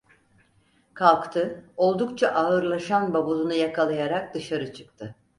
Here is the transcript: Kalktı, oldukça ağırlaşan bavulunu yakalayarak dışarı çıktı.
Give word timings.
Kalktı, 0.93 1.65
oldukça 1.77 2.29
ağırlaşan 2.31 3.13
bavulunu 3.13 3.53
yakalayarak 3.53 4.33
dışarı 4.35 4.73
çıktı. 4.73 5.15